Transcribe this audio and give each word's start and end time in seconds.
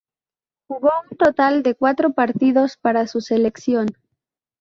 Jugó 0.67 0.89
un 1.11 1.15
total 1.15 1.61
de 1.61 1.75
cuatro 1.75 2.11
partidos 2.13 2.75
para 2.75 3.05
su 3.05 3.21
selección. 3.21 3.85